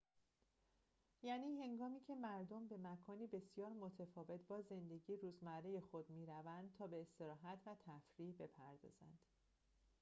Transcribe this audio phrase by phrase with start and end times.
[1.21, 7.59] یعنی هنگامی‌که مردم به مکانی بسیار متفاوت با زندگی روزمره خود می‌روند تا به استراحت
[7.65, 9.19] و تفریح بپردازند